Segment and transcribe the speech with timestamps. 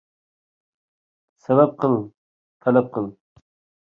[1.43, 1.95] سەۋەب قىل،
[2.65, 3.13] تەلەپ قىل.